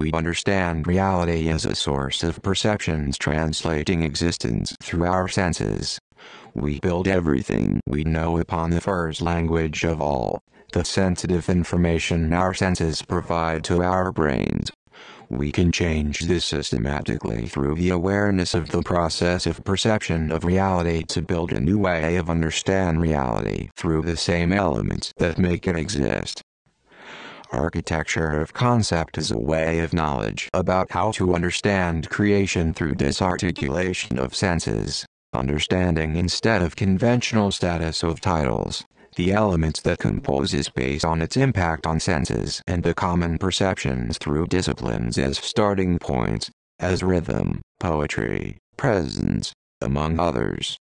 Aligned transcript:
We 0.00 0.12
understand 0.12 0.86
reality 0.86 1.50
as 1.50 1.66
a 1.66 1.74
source 1.74 2.22
of 2.22 2.40
perceptions 2.40 3.18
translating 3.18 4.02
existence 4.02 4.74
through 4.82 5.04
our 5.04 5.28
senses. 5.28 5.98
We 6.54 6.80
build 6.80 7.06
everything 7.06 7.82
we 7.86 8.04
know 8.04 8.38
upon 8.38 8.70
the 8.70 8.80
first 8.80 9.20
language 9.20 9.84
of 9.84 10.00
all, 10.00 10.40
the 10.72 10.86
sensitive 10.86 11.50
information 11.50 12.32
our 12.32 12.54
senses 12.54 13.02
provide 13.02 13.62
to 13.64 13.82
our 13.82 14.10
brains. 14.10 14.70
We 15.28 15.52
can 15.52 15.70
change 15.70 16.20
this 16.20 16.46
systematically 16.46 17.46
through 17.46 17.74
the 17.74 17.90
awareness 17.90 18.54
of 18.54 18.70
the 18.70 18.80
process 18.80 19.44
of 19.44 19.62
perception 19.64 20.32
of 20.32 20.44
reality 20.44 21.02
to 21.08 21.20
build 21.20 21.52
a 21.52 21.60
new 21.60 21.78
way 21.78 22.16
of 22.16 22.30
understand 22.30 23.02
reality 23.02 23.68
through 23.76 24.00
the 24.04 24.16
same 24.16 24.50
elements 24.50 25.12
that 25.18 25.36
make 25.36 25.68
it 25.68 25.76
exist. 25.76 26.40
Architecture 27.52 28.40
of 28.40 28.52
concept 28.52 29.18
is 29.18 29.32
a 29.32 29.38
way 29.38 29.80
of 29.80 29.92
knowledge 29.92 30.48
about 30.54 30.92
how 30.92 31.10
to 31.10 31.34
understand 31.34 32.08
creation 32.08 32.72
through 32.72 32.94
disarticulation 32.94 34.20
of 34.20 34.36
senses, 34.36 35.04
understanding 35.32 36.14
instead 36.14 36.62
of 36.62 36.76
conventional 36.76 37.50
status 37.50 38.04
of 38.04 38.20
titles. 38.20 38.84
The 39.16 39.32
elements 39.32 39.80
that 39.82 39.98
compose 39.98 40.54
is 40.54 40.68
based 40.68 41.04
on 41.04 41.20
its 41.20 41.36
impact 41.36 41.88
on 41.88 41.98
senses 41.98 42.62
and 42.68 42.84
the 42.84 42.94
common 42.94 43.36
perceptions 43.36 44.16
through 44.18 44.46
disciplines 44.46 45.18
as 45.18 45.38
starting 45.38 45.98
points, 45.98 46.50
as 46.78 47.02
rhythm, 47.02 47.62
poetry, 47.80 48.58
presence, 48.76 49.52
among 49.80 50.20
others. 50.20 50.78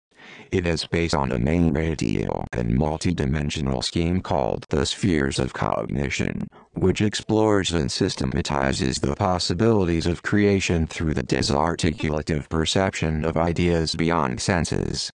It 0.52 0.66
is 0.66 0.88
based 0.88 1.14
on 1.14 1.32
a 1.32 1.38
main 1.38 1.74
radial 1.74 2.48
and 2.54 2.72
multidimensional 2.72 3.84
scheme 3.84 4.22
called 4.22 4.66
the 4.70 4.86
spheres 4.86 5.38
of 5.38 5.54
cognition, 5.54 6.48
which 6.74 7.02
explores 7.02 7.72
and 7.72 7.92
systematizes 7.92 8.98
the 8.98 9.16
possibilities 9.16 10.08
of 10.08 10.24
creation 10.24 10.88
through 10.88 11.14
the 11.14 11.24
disarticulative 11.24 12.50
perception 12.50 13.26
of 13.26 13.38
ideas 13.38 13.94
beyond 13.94 14.42
senses. 14.42 15.12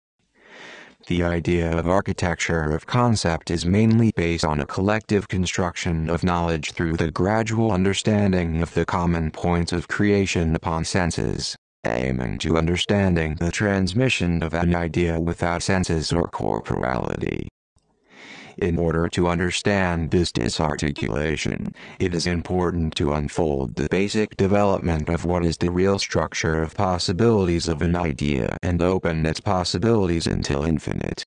The 1.06 1.22
idea 1.22 1.78
of 1.78 1.88
architecture 1.88 2.74
of 2.74 2.86
concept 2.86 3.50
is 3.50 3.64
mainly 3.64 4.12
based 4.16 4.44
on 4.44 4.60
a 4.60 4.66
collective 4.66 5.28
construction 5.28 6.10
of 6.10 6.24
knowledge 6.24 6.72
through 6.72 6.96
the 6.96 7.10
gradual 7.10 7.72
understanding 7.72 8.62
of 8.62 8.74
the 8.74 8.84
common 8.84 9.30
points 9.30 9.72
of 9.72 9.86
creation 9.88 10.56
upon 10.56 10.84
senses 10.84 11.56
aiming 11.86 12.38
to 12.38 12.58
understanding 12.58 13.34
the 13.36 13.50
transmission 13.50 14.42
of 14.42 14.54
an 14.54 14.74
idea 14.74 15.18
without 15.20 15.62
senses 15.62 16.12
or 16.12 16.28
corporality. 16.28 17.48
In 18.58 18.78
order 18.78 19.08
to 19.08 19.28
understand 19.28 20.10
this 20.10 20.30
disarticulation, 20.32 21.74
it 21.98 22.14
is 22.14 22.26
important 22.26 22.94
to 22.96 23.14
unfold 23.14 23.76
the 23.76 23.88
basic 23.88 24.36
development 24.36 25.08
of 25.08 25.24
what 25.24 25.44
is 25.44 25.56
the 25.56 25.70
real 25.70 25.98
structure 25.98 26.62
of 26.62 26.74
possibilities 26.74 27.68
of 27.68 27.80
an 27.80 27.96
idea 27.96 28.58
and 28.62 28.82
open 28.82 29.24
its 29.24 29.40
possibilities 29.40 30.26
until 30.26 30.64
infinite. 30.64 31.24